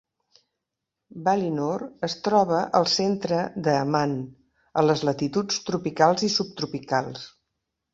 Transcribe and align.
Valinor 1.27 1.83
es 2.07 2.15
troba 2.29 2.63
al 2.81 2.89
centre 2.95 3.45
de 3.71 3.77
Aman, 3.85 4.19
a 4.85 4.89
les 4.91 5.09
latituds 5.13 5.65
tropicals 5.71 6.31
i 6.33 6.37
subtropicals. 6.43 7.33